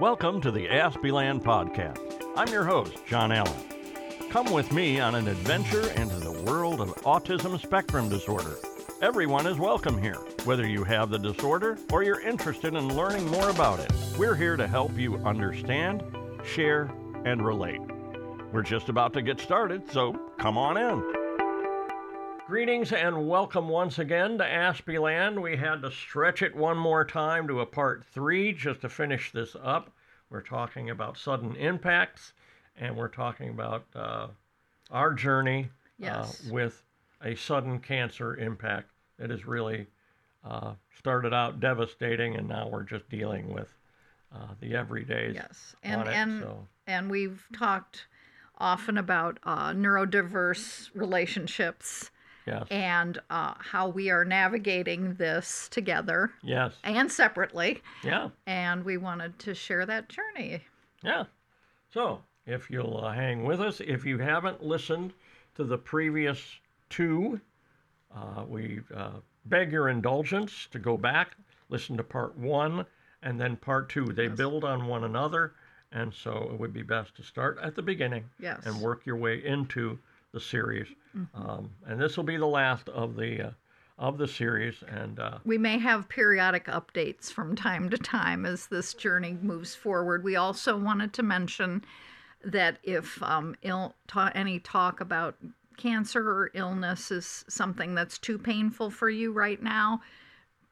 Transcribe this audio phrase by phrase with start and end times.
[0.00, 2.00] Welcome to the Aspieland Podcast.
[2.36, 3.54] I'm your host, John Allen.
[4.28, 8.56] Come with me on an adventure into the world of autism spectrum disorder.
[9.02, 13.50] Everyone is welcome here, whether you have the disorder or you're interested in learning more
[13.50, 13.92] about it.
[14.18, 16.02] We're here to help you understand,
[16.44, 16.90] share,
[17.24, 17.80] and relate.
[18.52, 21.23] We're just about to get started, so come on in.
[22.46, 25.40] Greetings and welcome once again to Aspieland.
[25.40, 29.32] We had to stretch it one more time to a part three just to finish
[29.32, 29.90] this up.
[30.28, 32.34] We're talking about sudden impacts
[32.76, 34.28] and we're talking about uh,
[34.90, 36.42] our journey Yes.
[36.48, 36.82] uh, with
[37.22, 39.86] a sudden cancer impact that has really
[40.44, 43.72] uh, started out devastating and now we're just dealing with
[44.34, 46.08] uh, the everydays Yes, and it.
[46.08, 48.06] and so, and we've talked
[48.58, 52.10] often about uh, neurodiverse relationships
[52.46, 58.28] yes, and uh, how we are navigating this together yes, and separately, yeah.
[58.46, 60.62] and we wanted to share that journey.
[61.02, 61.24] Yeah.
[61.92, 65.12] So, if you'll uh, hang with us, if you haven't listened
[65.54, 66.40] to the previous
[66.90, 67.40] two,
[68.14, 69.10] uh, we uh,
[69.46, 71.36] beg your indulgence to go back,
[71.68, 72.86] listen to part one,
[73.22, 74.06] and then part two.
[74.06, 75.54] They build on one another,
[75.92, 78.60] and so it would be best to start at the beginning Yes.
[78.64, 79.98] and work your way into
[80.34, 80.88] the series.
[81.34, 83.50] Um, and this will be the last of the uh,
[83.96, 88.66] of the series, and uh, We may have periodic updates from time to time as
[88.66, 90.24] this journey moves forward.
[90.24, 91.84] We also wanted to mention
[92.44, 95.36] that if um, Ill, ta- any talk about
[95.76, 100.02] cancer or illness is something that's too painful for you right now,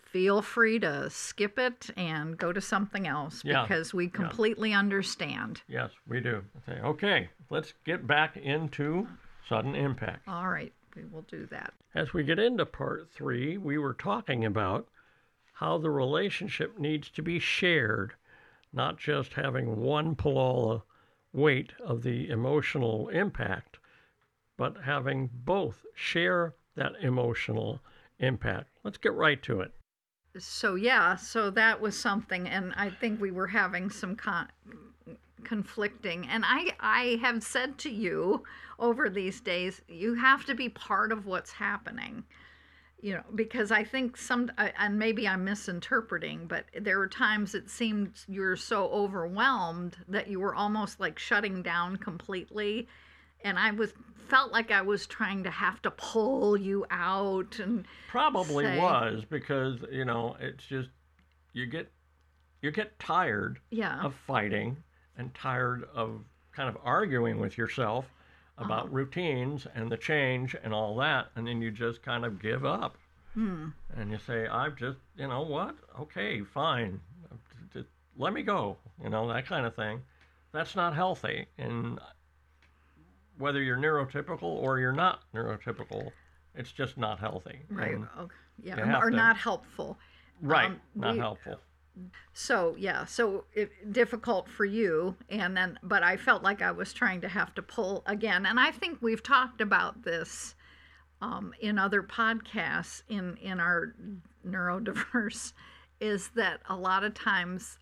[0.02, 5.62] feel free to skip it and go to something else Yeah, because we completely understand.
[5.68, 6.42] yes, we do.
[6.68, 9.06] Okay, okay, let's get back into
[9.48, 10.26] sudden impact.
[10.28, 11.72] All right, we will do that.
[11.94, 14.88] As we get into part three, we were talking about
[15.54, 18.14] how the relationship needs to be shared,
[18.72, 23.78] not just having one pull all the weight of the emotional impact,
[24.56, 27.80] but having both share that emotional
[28.18, 28.68] impact.
[28.84, 29.72] Let's get right to it.
[30.38, 34.48] so yeah so that was something and i think we were having some con-
[35.42, 36.26] conflicting.
[36.28, 38.42] And i i have said to you
[38.78, 42.24] over these days you have to be part of what's happening.
[43.00, 47.52] You know because i think some uh, and maybe i'm misinterpreting but there were times
[47.54, 52.86] it seemed you were so overwhelmed that you were almost like shutting down completely.
[53.44, 53.92] And i was
[54.28, 59.24] felt like i was trying to have to pull you out and Probably Say- was
[59.28, 60.90] because, you know, it's just
[61.54, 61.90] you get
[62.62, 64.00] you get tired yeah.
[64.02, 64.76] of fighting
[65.16, 68.06] and tired of kind of arguing with yourself
[68.58, 68.94] about Uh-huh.
[68.94, 72.96] routines and the change and all that, and then you just kind of give up.
[73.34, 73.68] Hmm.
[73.96, 75.74] And you say, I've just, you know what?
[75.98, 77.00] Okay, fine.
[77.72, 80.02] Just let me go, you know, that kind of thing.
[80.52, 81.46] That's not healthy.
[81.56, 81.98] And
[83.38, 86.12] whether you're neurotypical or you're not neurotypical,
[86.54, 87.60] it's just not healthy.
[87.70, 87.94] Right.
[87.94, 88.34] And- Okay.
[88.62, 88.98] Yeah.
[89.00, 89.98] Or to- not helpful.
[90.42, 90.66] right.
[90.70, 91.58] Um, not we- helpful.
[92.32, 93.04] So yeah.
[93.04, 97.28] So it, difficult for you, and then but I felt like I was trying to
[97.28, 100.54] have to pull again, and I think we've talked about this
[101.20, 103.94] um, in other podcasts in in our
[104.46, 105.52] neurodiverse,
[106.00, 107.78] is that a lot of times.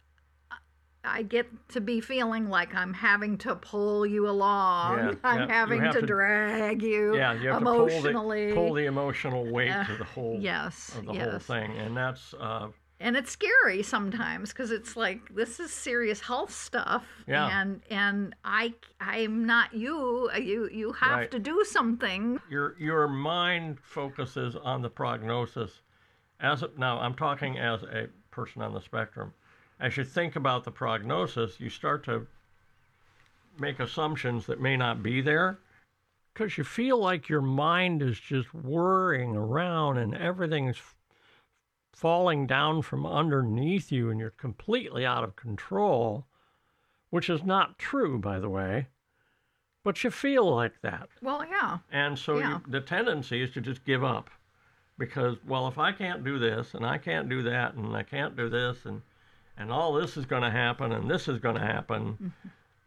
[1.03, 4.99] I get to be feeling like I'm having to pull you along.
[4.99, 8.49] Yeah, I'm yeah, having to, to- drag you Yeah, you have emotionally.
[8.49, 11.31] to pull the, pull the emotional weight Uh, to the whole yes, of the yes.
[11.31, 12.69] whole thing, and that's uh,
[13.01, 17.61] and it's scary sometimes because it's like this is serious health stuff Yeah.
[17.61, 21.31] and and i i'm not you you you have Right.
[21.31, 25.81] to do something your your mind focuses on the prognosis.
[26.43, 29.35] As of, now, I'm talking as a person on the spectrum.
[29.79, 32.27] As you think about the prognosis, you start to
[33.59, 35.59] make assumptions that may not be there
[36.33, 40.79] because you feel like your mind is just whirring around and everything's
[41.93, 46.27] falling down from underneath you and you're completely out of control,
[47.11, 48.87] which is not true, by the way.
[49.83, 51.09] But you feel like that.
[51.23, 52.49] well yeah And so Yeah.
[52.51, 54.31] you, the tendency is to just give up
[54.99, 58.37] because, well, if I can't do this and I can't do that and I can't
[58.37, 59.01] do this and,
[59.57, 62.33] and all this is going to happen and this is going to happen,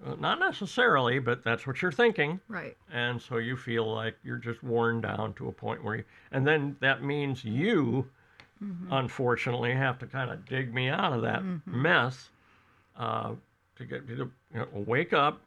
[0.05, 2.39] uh, not necessarily, but that's what you're thinking.
[2.47, 6.03] right And so you feel like you're just worn down to a point where you,
[6.31, 8.07] and then that means you,
[8.91, 12.29] unfortunately, have to kind of dig me out of that mess
[12.97, 13.31] uh,
[13.77, 15.41] to get me to you know, wake up,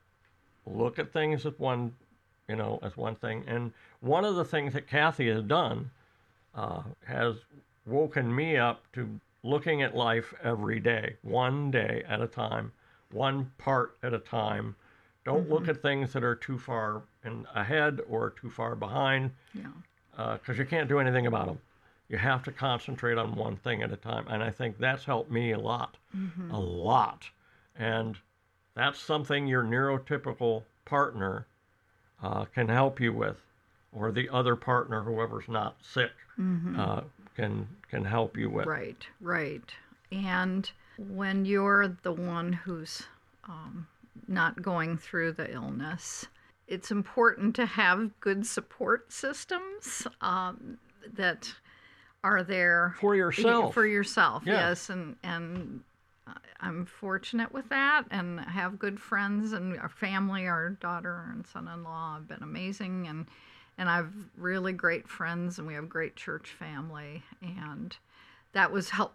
[0.66, 1.94] look at things as one,
[2.48, 3.44] you know, as one thing.
[3.46, 5.90] And one of the things that Kathy has done
[6.54, 7.36] uh, has
[7.86, 9.08] woken me up to
[9.42, 12.72] looking at life every day, one day at a time,
[13.12, 14.74] one part at a time.
[15.24, 20.34] Don't look at things that are too far in ahead or too far behind Yeah.
[20.34, 21.58] because you can't do anything about them.
[22.08, 24.26] You have to concentrate on one thing at a time.
[24.28, 25.96] And I think that's helped me a lot,
[26.52, 27.24] a lot.
[27.76, 28.16] And
[28.74, 31.46] that's something your neurotypical partner
[32.22, 33.36] uh, can help you with,
[33.92, 36.12] or the other partner, whoever's not sick,
[36.78, 37.00] uh,
[37.34, 38.66] can can help you with.
[38.66, 39.64] Right, right.
[40.12, 43.02] And when you're the one who's
[43.44, 43.86] um,
[44.28, 46.26] not going through the illness,
[46.68, 50.78] it's important to have good support systems um,
[51.14, 51.52] that
[52.24, 53.74] are there For yourself.
[53.74, 54.42] for yourself.
[54.46, 54.68] Yeah.
[54.68, 55.82] Yes, and and
[56.60, 60.46] I'm fortunate with that, and I have good friends and our family.
[60.46, 63.26] Our daughter and son-in-law have been amazing, and
[63.78, 67.96] and I've really great friends, and we have great church family, and
[68.52, 69.14] that was help.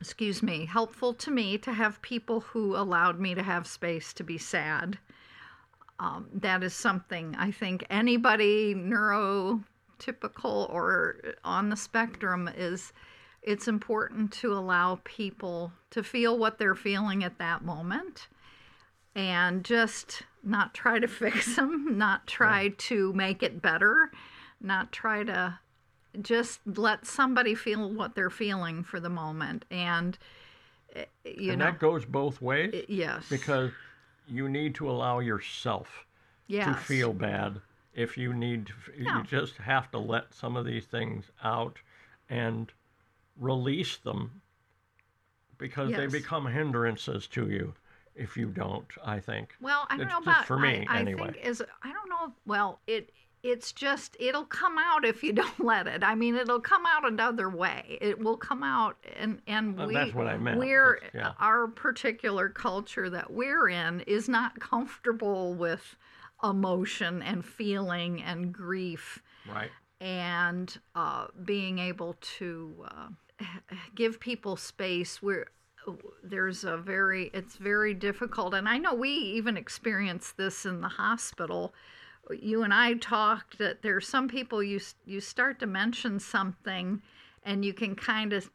[0.00, 4.22] Excuse me, helpful to me to have people who allowed me to have space to
[4.22, 4.96] be sad.
[5.98, 8.74] Um, that is something I think anybody
[9.98, 12.92] neurotypical or on the spectrum is
[13.42, 18.28] it's important to allow people to feel what they're feeling at that moment
[19.14, 24.10] and just not try to fix them, not try to make it better,
[24.60, 25.58] not try to
[26.22, 29.64] just let somebody feel what they're feeling for the moment.
[29.70, 30.18] And,
[30.96, 33.24] eh, you and know, that goes both ways yes.
[33.28, 33.70] because
[34.26, 36.06] you need to allow yourself
[36.48, 36.66] yes.
[36.66, 37.60] to feel bad
[37.98, 39.18] if you need to Yeah.
[39.18, 41.78] you just have to let some of these things out
[42.30, 42.72] and
[43.36, 44.40] release them
[45.58, 47.74] because they become hindrances to you
[48.14, 51.00] if you don't i think Well, I don't It's know about for me, I, I
[51.00, 51.32] anyway.
[51.32, 52.32] think is I don't know.
[52.46, 53.10] Well, it
[53.44, 56.02] it's just it'll come out if you don't let it.
[56.02, 57.96] I mean, it'll come out another way.
[58.00, 60.58] It will come out, and and Well, we that's what I meant.
[60.58, 61.32] we're yeah.
[61.38, 65.96] our particular culture that we're in is not comfortable with
[66.42, 69.70] emotion and feeling and grief right.
[70.00, 73.44] and uh, being able to uh,
[73.94, 75.46] give people space where
[76.22, 78.54] there's a very it's very difficult.
[78.54, 81.72] And i know we even experienced this in the hospital.
[82.30, 87.00] You and i talked that there's some people you you start to mention something
[87.42, 88.50] and you can kind of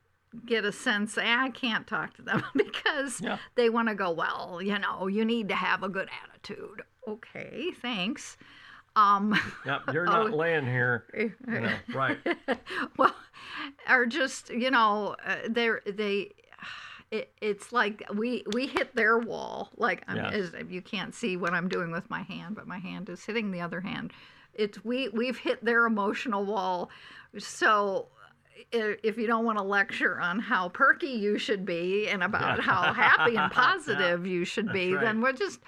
[0.45, 3.37] get a sense eh, i can't talk to them because Yeah.
[3.55, 7.71] they want to go well you know you need to have a good attitude okay
[7.81, 8.37] thanks
[8.95, 9.35] um
[9.65, 10.35] yeah you're not Oh.
[10.35, 12.17] laying here you know right
[12.97, 13.15] well,
[13.89, 16.31] or just you know, uh, they're they.
[17.11, 19.69] It, it's like we we hit their wall.
[19.77, 20.33] Like I'm,
[20.67, 23.61] you can't see what I'm doing with my hand, but my hand is hitting the
[23.61, 24.11] other hand.
[24.55, 26.89] It's we we've hit their emotional wall.
[27.37, 28.07] So
[28.71, 32.93] if you don't want to lecture on how perky you should be and about how
[32.93, 35.59] happy and positive you should be, That's then we're just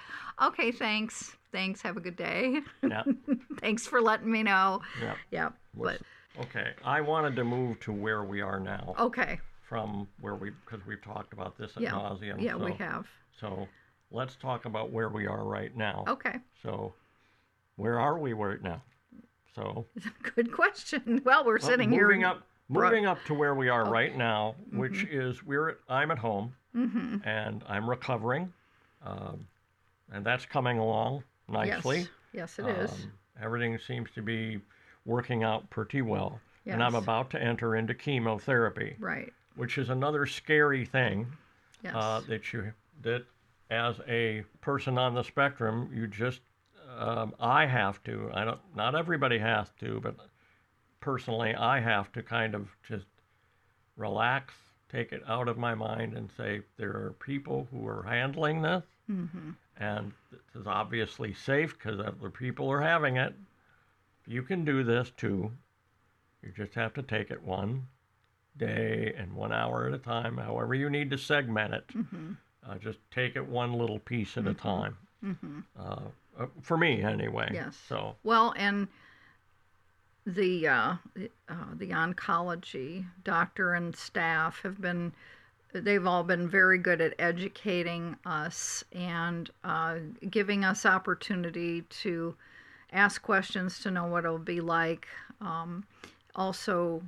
[0.41, 0.71] okay.
[0.71, 1.81] Thanks, thanks.
[1.81, 2.61] Have a good day.
[2.87, 3.03] yeah
[3.59, 4.81] thanks for letting me know.
[5.01, 6.01] yeah Yeah, but
[6.39, 9.39] okay i wanted to move to where we are now okay.
[9.61, 11.91] from where we because we've talked about this at Yeah.
[11.91, 13.07] nauseum Yeah, we so- have.
[13.39, 13.67] so
[14.11, 16.35] let's talk about where we are right now Okay.
[16.61, 16.93] So,
[17.77, 18.81] where are we right now?
[19.55, 19.85] So,
[20.35, 21.21] Good question.
[21.25, 22.27] Well, we're well, sitting moving here.
[22.29, 26.17] up, moving up to where we are right now, which is we're at, I'm at
[26.17, 28.51] home hmm and I'm recovering,
[29.05, 29.47] um,
[30.11, 31.99] and that's coming along nicely.
[31.99, 32.07] Yes.
[32.33, 32.91] Yes, it is.
[32.91, 34.59] Um, everything seems to be
[35.05, 39.31] working out pretty well, and I'm about to enter into chemotherapy, Right.
[39.55, 41.27] which is another scary thing
[41.83, 41.93] Yes.
[41.95, 43.25] uh, that you that
[43.69, 46.41] as a person on the spectrum you just
[46.97, 50.15] um, I have to I don't not everybody has to but
[51.05, 53.05] personally I have to kind of just
[53.95, 54.55] relax
[54.91, 58.83] take it out of my mind and say there are people who are handling this
[59.07, 63.35] hmm and this is obviously safe because other people are having it.
[64.25, 65.51] You can do this too.
[66.41, 67.87] You just have to take it one
[68.55, 71.91] day and one hour at a time however you need to segment it.
[71.91, 72.33] Hmm
[72.67, 74.97] uh, just take it one little piece at a time.
[75.21, 75.99] hmm Uh,
[76.39, 77.49] uh, for me, anyway.
[77.53, 77.77] Yes.
[77.87, 78.15] So.
[78.23, 78.87] Well, and
[80.25, 85.13] the uh, the, uh, the oncology doctor and staff have been
[85.73, 89.97] they've all been very good at educating us and uh,
[90.29, 92.35] giving us opportunity to
[92.93, 95.07] ask questions to know what it'll be like.
[95.41, 95.83] Um,
[96.35, 97.01] also,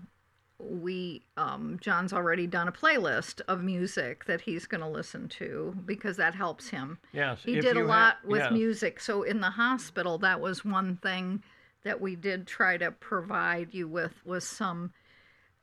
[0.59, 5.75] we um, John's already done a playlist of music that he's going to listen to
[5.85, 6.97] because that helps him.
[7.13, 8.99] yes, He did a you ha- lot with yes, music.
[8.99, 11.41] So in the hospital, that was one thing
[11.87, 14.91] that we did try to provide you with was some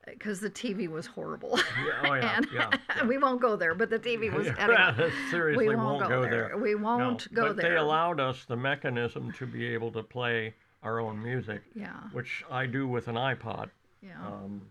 [0.07, 1.57] because the TV was horrible.
[1.83, 3.05] Yeah, oh, yeah, and yeah, yeah.
[3.07, 5.11] we won't go there, but the TV was Yeah, anyway.
[5.29, 6.47] seriously we won't, won't go, go there.
[6.49, 6.57] there.
[6.57, 7.69] We won't No, go but there.
[7.71, 12.43] they allowed us the mechanism to be able to play our own music, Yeah, which
[12.51, 13.69] I do with an iPod.
[14.01, 14.61] yeah, Um,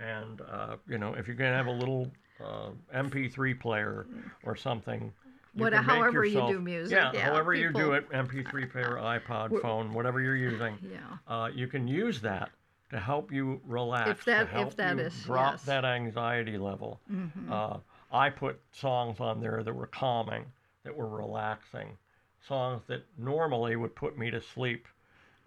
[0.00, 2.10] and uh, you know, if you're gonna have a little
[2.42, 4.06] uh, MP3 player
[4.42, 5.12] or something,
[5.58, 8.70] you What- can make however you do music, Yeah, yeah, however you do it, MP3
[8.70, 10.98] player, iPod, phone, whatever you're using, yeah.
[11.26, 12.50] uh, you can use that
[12.90, 15.64] to help you relax, If that- to if help that you is- drop yes.
[15.64, 17.00] that anxiety level.
[17.12, 17.50] Mhm.
[17.50, 17.78] Uh,
[18.12, 20.46] I put songs on there that were calming,
[20.84, 21.98] that were relaxing,
[22.46, 24.86] songs that normally would put me to sleep,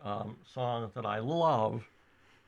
[0.04, 1.84] um, songs that I love,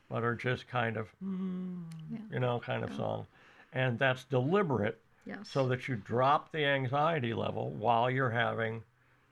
[0.09, 2.19] but are just kind of, Yeah.
[2.31, 2.97] you know, kind of Yeah.
[2.97, 3.27] song.
[3.71, 5.49] And that's deliberate yes.
[5.49, 8.83] so that you drop the anxiety level while you're having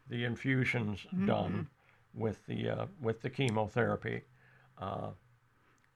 [0.09, 1.25] the infusions Mm-hmm.
[1.25, 1.67] done
[2.13, 4.21] with the uh, with the chemotherapy.
[4.77, 5.11] Uh,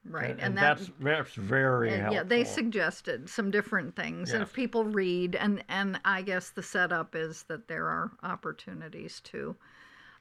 [0.06, 1.04] right, and, and, that's that.
[1.04, 2.16] that's very and, helpful.
[2.16, 6.64] yeah, they suggested some different things, and if people read, and and I guess the
[6.64, 9.56] setup is that there are opportunities to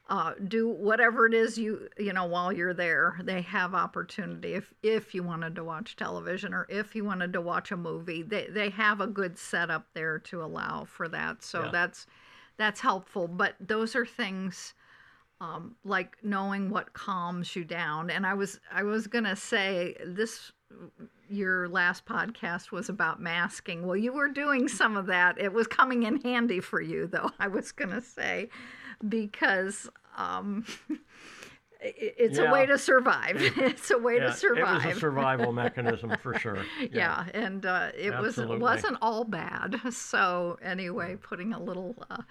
[0.07, 3.19] uh, do whatever it is you you know while you're there.
[3.23, 7.41] They have opportunity if if you wanted to watch television or if you wanted to
[7.41, 8.21] watch a movie.
[8.21, 11.43] They they have a good setup there to allow for that.
[11.43, 11.69] So Yeah.
[11.71, 12.05] that's
[12.57, 13.27] that's helpful.
[13.27, 14.73] But those are things
[15.41, 18.09] um, like knowing what calms you down.
[18.09, 20.51] And I was I was gonna say this
[21.29, 23.85] your last podcast was about masking.
[23.85, 25.39] Well, you were doing some of that.
[25.39, 27.31] It was coming in handy for you, though.
[27.39, 28.49] I was gonna say
[29.07, 30.97] because um, i-
[31.81, 33.35] it's a way to survive.
[33.37, 34.83] it's a way yeah, to survive.
[34.85, 36.65] It was a survival mechanism for sure.
[36.91, 37.25] yeah.
[37.33, 38.55] and uh, it was Absolutely.
[38.57, 39.79] it wasn't all bad.
[39.91, 42.21] So anyway, putting a little uh,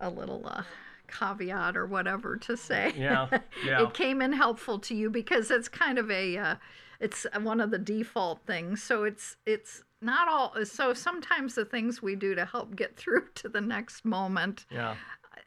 [0.00, 0.62] a little uh,
[1.08, 2.92] caveat or whatever to say.
[2.96, 3.28] Yeah,
[3.64, 3.82] yeah.
[3.82, 6.54] it came in helpful to you because it's kind of a uh,
[7.00, 8.82] it's one of the default things.
[8.82, 10.54] So it's it's not all.
[10.64, 14.96] So sometimes the things we do to help get through to the next moment, Yeah.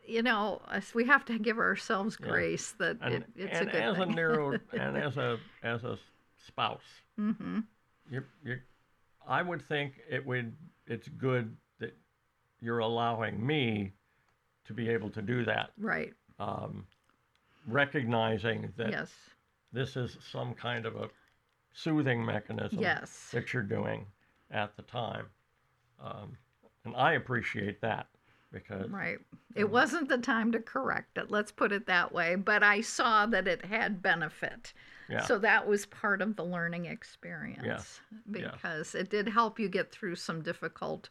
[0.05, 0.61] you know,
[0.93, 2.27] we have to give ourselves Yeah.
[2.29, 4.11] grace that And, it, it's and a good as thing.
[4.11, 5.97] a neuro and as a as a
[6.45, 6.81] spouse,
[7.15, 7.59] hmm
[8.09, 8.59] you you
[9.27, 10.53] I would think it would
[10.87, 11.95] it's good that
[12.59, 13.93] you're allowing me
[14.65, 15.71] to be able to do that.
[15.77, 16.13] Right.
[16.39, 16.85] Um,
[17.67, 19.11] recognizing that Yes.
[19.71, 21.09] this is some kind of a
[21.73, 23.29] soothing mechanism Yes.
[23.31, 24.05] that you're doing
[24.51, 25.25] at the time.
[25.99, 26.37] Um,
[26.85, 28.07] and I appreciate that
[28.51, 29.17] because Right.
[29.55, 31.29] It wasn't the time to correct it.
[31.31, 32.35] Let's put it that way.
[32.35, 34.73] But I saw that it had benefit.
[35.09, 38.01] yeah, So that was part of the learning experience Yes.
[38.29, 41.09] because it did help you get through some difficult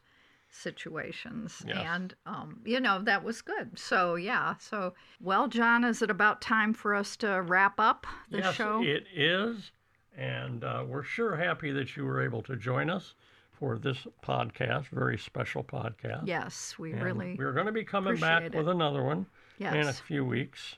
[0.51, 1.63] situations.
[1.67, 1.79] Yes.
[1.79, 3.79] And, um, you know, that was good.
[3.79, 4.57] So, yeah.
[4.59, 8.83] So, well, John, is it about time for us to wrap up the yes, show?
[8.83, 9.73] it is.
[10.17, 13.15] And uh, we're sure happy that you were able to join us
[13.53, 16.27] for this podcast, very special podcast.
[16.27, 17.37] yes, we And really.
[17.39, 19.27] We're going to be coming back appreciate with another one
[19.59, 20.77] in a few weeks.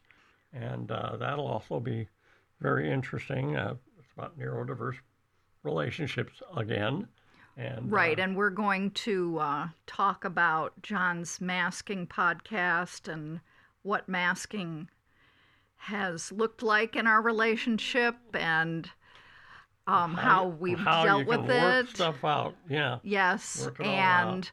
[0.52, 2.08] And uh, that'll also be
[2.60, 3.56] very interesting.
[3.56, 4.96] Uh, it's about neurodiverse
[5.62, 7.08] relationships again.
[7.56, 13.40] And Right, uh, and we're going to uh, talk about John's masking podcast and
[13.82, 14.88] what masking
[15.76, 18.90] has looked like in our relationship and
[19.86, 21.88] um, how, we've how dealt with it.
[21.88, 22.54] stuff out.
[22.68, 22.98] Yeah.
[23.02, 24.34] Yes, work it all out.
[24.34, 24.50] and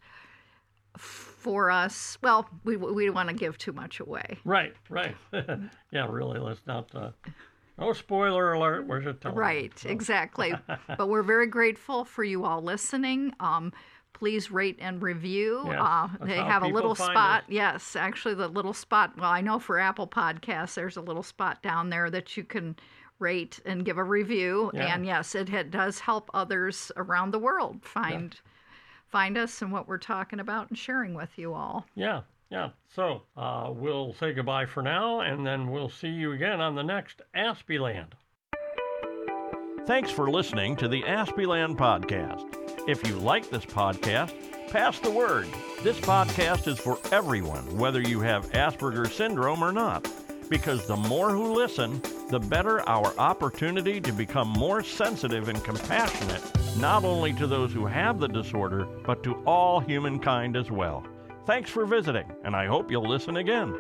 [0.97, 4.38] for us, well, we we don't want to give too much away.
[4.43, 5.15] Right, right.
[5.91, 6.39] yeah, really.
[6.39, 6.93] Let's not.
[6.93, 7.11] Uh,
[7.79, 8.85] no spoiler alert.
[8.85, 9.39] Where's your television?
[9.39, 10.53] Right, exactly.
[10.97, 13.33] but we're very grateful for you all listening.
[13.39, 13.73] Um,
[14.13, 15.63] please rate and review.
[15.65, 17.45] Yes, uh, they have a little spot.
[17.47, 19.17] Yes, actually, the little spot.
[19.17, 22.75] Well, I know for Apple Podcasts, there's a little spot down there that you can
[23.21, 24.71] rate and give a review.
[24.73, 24.93] Yeah.
[24.93, 28.37] And yes, it ha- does help others around the world find
[29.07, 31.85] find us and what we're talking about and sharing with you all.
[31.95, 32.69] Yeah, yeah.
[32.95, 36.83] So uh, we'll say goodbye for now, and then we'll see you again on the
[36.83, 38.15] next Aspieland.
[39.85, 42.55] Thanks for listening to the Aspieland podcast.
[42.87, 44.33] If you like this podcast,
[44.69, 45.47] pass the word.
[45.81, 50.07] This podcast is for everyone, whether you have Asperger's syndrome or not,
[50.49, 52.01] because the more who listen,
[52.31, 56.41] the better our opportunity to become more sensitive and compassionate,
[56.77, 61.05] not only to those who have the disorder, but to all humankind as well.
[61.45, 63.77] Thanks for visiting, and I hope you'll listen again.